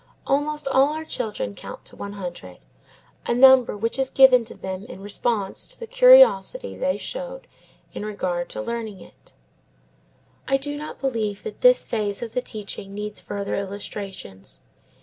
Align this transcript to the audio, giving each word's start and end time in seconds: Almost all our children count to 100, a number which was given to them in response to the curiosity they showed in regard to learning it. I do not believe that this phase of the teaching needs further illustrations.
Almost 0.25 0.67
all 0.67 0.93
our 0.93 1.05
children 1.05 1.53
count 1.53 1.85
to 1.85 1.95
100, 1.95 2.57
a 3.27 3.35
number 3.35 3.77
which 3.77 3.99
was 3.99 4.09
given 4.09 4.43
to 4.45 4.55
them 4.55 4.83
in 4.85 4.99
response 4.99 5.67
to 5.67 5.79
the 5.79 5.85
curiosity 5.85 6.75
they 6.75 6.97
showed 6.97 7.45
in 7.93 8.03
regard 8.03 8.49
to 8.49 8.61
learning 8.63 8.99
it. 8.99 9.35
I 10.47 10.57
do 10.57 10.75
not 10.75 10.97
believe 10.97 11.43
that 11.43 11.61
this 11.61 11.85
phase 11.85 12.23
of 12.23 12.31
the 12.33 12.41
teaching 12.41 12.95
needs 12.95 13.19
further 13.21 13.53
illustrations. 13.55 14.59